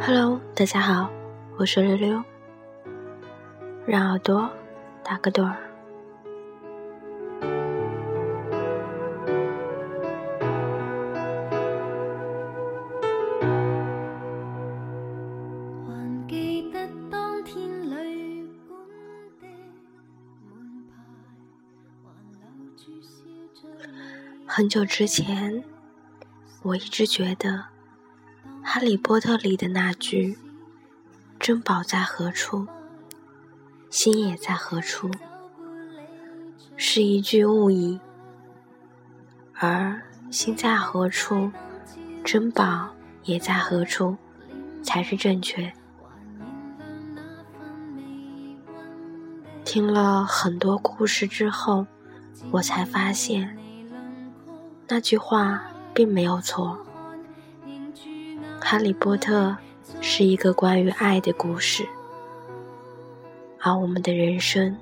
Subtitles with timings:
[0.00, 1.10] Hello，大家好，
[1.58, 2.24] 我是溜溜，
[3.86, 4.48] 让耳朵
[5.04, 5.56] 打个盹儿。
[24.46, 25.62] 很久之前，
[26.62, 27.50] 我一直觉得
[28.70, 30.36] 《哈利波特》里的那句
[31.40, 32.66] “珍宝在何处，
[33.88, 35.10] 心也在何处”
[36.76, 37.98] 是一句误译，
[39.54, 41.50] 而“心在何处，
[42.22, 42.90] 珍宝
[43.24, 44.18] 也在何处”
[44.84, 45.72] 才是正确。
[49.64, 51.86] 听了很多故事之后，
[52.50, 53.56] 我才发现。
[54.86, 55.62] 那句话
[55.94, 56.78] 并没有错，
[58.60, 59.48] 《哈利波特》
[60.00, 61.86] 是一个关于爱的故事，
[63.60, 64.76] 而我们的人生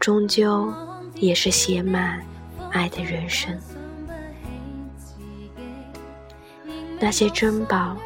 [0.00, 0.72] 终究
[1.16, 2.24] 也是写满
[2.70, 3.56] 爱的人生。
[6.98, 7.96] 那些珍宝，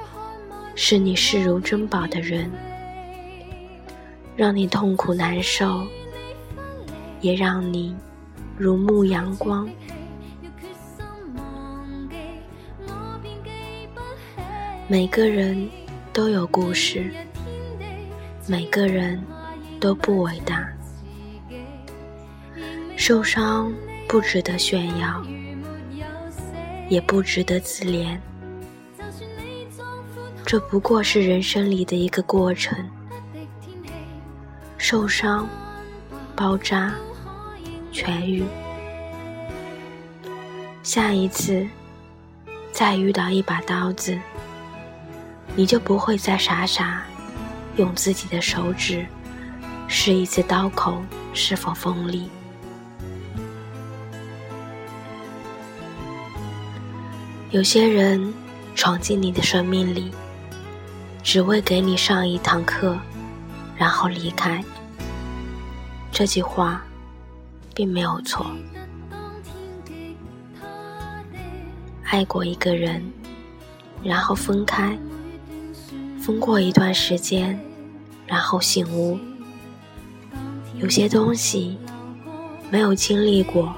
[0.75, 2.51] 是你视如珍宝的人，
[4.35, 5.87] 让你痛苦难受，
[7.21, 7.95] 也让你
[8.59, 9.69] 如沐阳光。
[14.89, 15.69] 每个人
[16.13, 17.11] 都有故事，
[18.47, 19.21] 每个人
[19.81, 20.65] 都不伟大。
[22.97, 23.75] 受伤
[24.07, 25.21] 不值得炫耀，
[26.89, 28.17] 也不值得自怜。
[30.45, 32.79] 这不过是人生里的一个过程：
[34.79, 35.49] 受伤、
[36.37, 36.95] 包扎、
[37.93, 38.45] 痊愈。
[40.85, 41.67] 下一次
[42.71, 44.17] 再遇到一把刀子。
[45.57, 47.03] 你就不会再傻傻
[47.77, 49.07] 用自己的手指
[49.89, 51.03] 试一次刀口
[51.33, 52.29] 是否锋利。
[57.51, 58.35] 有些人
[58.75, 60.13] 闯进你的生命里，
[61.23, 62.99] 只为给你上一堂课，
[63.77, 64.63] 然后离开。
[66.13, 66.85] 这句话
[67.75, 68.47] 并没有错。
[72.05, 73.03] 爱过一个人，
[74.03, 74.97] 然后分开。
[76.27, 77.57] 疯过一段时间，
[78.27, 79.17] 然后醒悟，
[80.75, 81.79] 有些东西
[82.69, 83.73] 没有经历过，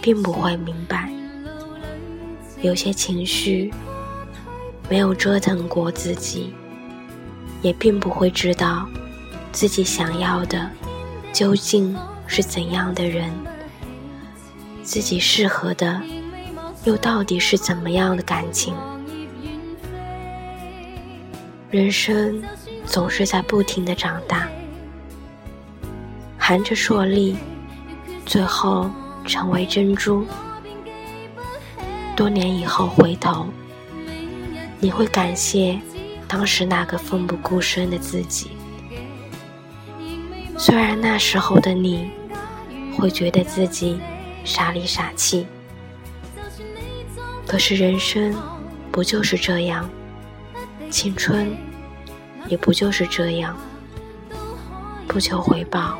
[0.00, 1.08] 并不会明白；
[2.62, 3.74] 有些情绪
[4.88, 6.54] 没有折腾过自己，
[7.60, 8.88] 也并不会知道
[9.50, 10.70] 自己想要的
[11.32, 11.96] 究竟
[12.28, 13.32] 是怎样的人，
[14.84, 16.00] 自己适合的
[16.84, 18.72] 又到底是怎么样的感情。
[21.74, 22.40] 人生
[22.86, 24.48] 总是在不停的长大，
[26.38, 27.36] 含着硕粒，
[28.24, 28.88] 最后
[29.26, 30.24] 成为珍珠。
[32.14, 33.48] 多年以后回头，
[34.78, 35.76] 你会感谢
[36.28, 38.52] 当时那个奋不顾身的自己。
[40.56, 42.08] 虽然那时候的你
[42.96, 43.98] 会觉得自己
[44.44, 45.44] 傻里傻气，
[47.48, 48.32] 可是人生
[48.92, 49.90] 不就是这样？
[50.94, 51.52] 青春，
[52.46, 53.56] 也不就是这样，
[55.08, 55.98] 不求回报，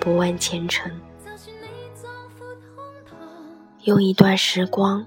[0.00, 0.90] 不问前程，
[3.84, 5.06] 用一段时光，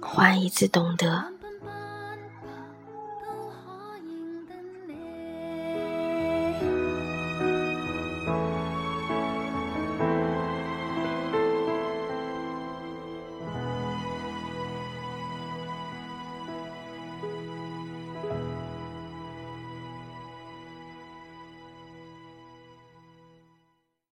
[0.00, 1.24] 换一次懂得。